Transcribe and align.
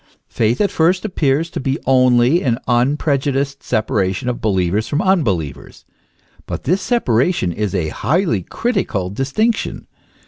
Faith 0.29 0.59
at 0.59 0.71
first 0.71 1.05
appears 1.05 1.47
to 1.51 1.59
be 1.59 1.77
only 1.85 2.39
^ln 2.39 2.57
unprejudiced 2.67 3.61
separation 3.61 4.27
of 4.29 4.41
believers 4.41 4.87
from 4.87 4.99
unbelievers; 4.99 5.85
but 6.47 6.63
this 6.63 6.81
separation 6.81 7.51
is 7.51 7.75
a 7.75 7.89
highly 7.89 8.41
critical 8.41 9.11
distinction. 9.11 9.85